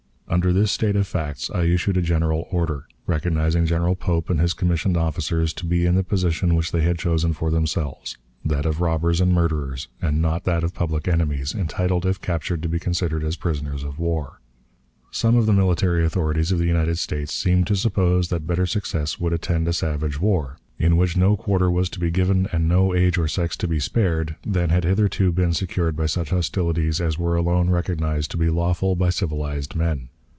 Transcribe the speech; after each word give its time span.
Under 0.31 0.53
this 0.53 0.71
state 0.71 0.95
of 0.95 1.07
facts, 1.07 1.49
I 1.53 1.65
issued 1.65 1.97
a 1.97 2.01
general 2.01 2.47
order, 2.51 2.87
recognizing 3.05 3.65
General 3.65 3.95
Pope 3.95 4.29
and 4.29 4.39
his 4.39 4.53
commissioned 4.53 4.95
officers 4.95 5.51
to 5.55 5.65
be 5.65 5.85
in 5.85 5.95
the 5.95 6.05
position 6.05 6.55
which 6.55 6.71
they 6.71 6.79
had 6.83 6.97
chosen 6.97 7.33
for 7.33 7.51
themselves 7.51 8.17
that 8.45 8.65
of 8.65 8.79
robbers 8.79 9.19
and 9.19 9.33
murderers, 9.33 9.89
and 10.01 10.21
not 10.21 10.45
that 10.45 10.63
of 10.63 10.73
public 10.73 11.05
enemies, 11.05 11.53
entitled, 11.53 12.05
if 12.05 12.21
captured, 12.21 12.61
to 12.63 12.69
be 12.69 12.79
considered 12.79 13.25
as 13.25 13.35
prisoners 13.35 13.83
of 13.83 13.99
war. 13.99 14.39
Some 15.11 15.35
of 15.35 15.47
the 15.47 15.51
military 15.51 16.05
authorities 16.05 16.53
of 16.53 16.59
the 16.59 16.65
United 16.65 16.97
States 16.97 17.33
seemed 17.33 17.67
to 17.67 17.75
suppose 17.75 18.29
that 18.29 18.47
better 18.47 18.65
success 18.65 19.19
would 19.19 19.33
attend 19.33 19.67
a 19.67 19.73
savage 19.73 20.17
war, 20.21 20.57
in 20.79 20.95
which 20.95 21.17
no 21.17 21.35
quarter 21.35 21.69
was 21.69 21.89
to 21.89 21.99
be 21.99 22.09
given 22.09 22.47
and 22.53 22.69
no 22.69 22.95
age 22.95 23.17
or 23.17 23.27
sex 23.27 23.57
to 23.57 23.67
be 23.67 23.81
spared, 23.81 24.37
than 24.45 24.69
had 24.69 24.85
hitherto 24.85 25.33
been 25.33 25.53
secured 25.53 25.97
by 25.97 26.05
such 26.05 26.29
hostilities 26.29 27.01
as 27.01 27.19
were 27.19 27.35
alone 27.35 27.69
recognized 27.69 28.31
to 28.31 28.37
be 28.37 28.49
lawful 28.49 28.95
by 28.95 29.09
civilized 29.09 29.75
men. 29.75 30.07